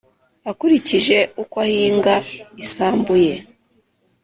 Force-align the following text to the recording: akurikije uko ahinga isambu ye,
akurikije 0.51 1.17
uko 1.41 1.55
ahinga 1.65 2.15
isambu 2.63 3.13
ye, 3.25 3.35